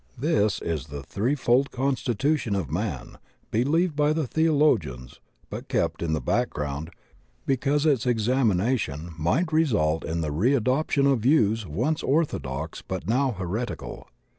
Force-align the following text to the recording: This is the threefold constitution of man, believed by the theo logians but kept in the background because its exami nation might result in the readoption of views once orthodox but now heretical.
This 0.17 0.63
is 0.63 0.87
the 0.87 1.03
threefold 1.03 1.69
constitution 1.69 2.55
of 2.55 2.71
man, 2.71 3.19
believed 3.51 3.95
by 3.95 4.13
the 4.13 4.25
theo 4.25 4.51
logians 4.57 5.19
but 5.47 5.67
kept 5.69 6.01
in 6.01 6.13
the 6.13 6.19
background 6.19 6.89
because 7.45 7.85
its 7.85 8.05
exami 8.07 8.55
nation 8.55 9.11
might 9.15 9.53
result 9.53 10.03
in 10.03 10.21
the 10.21 10.31
readoption 10.31 11.05
of 11.05 11.19
views 11.19 11.67
once 11.67 12.01
orthodox 12.01 12.81
but 12.81 13.07
now 13.07 13.33
heretical. 13.33 14.07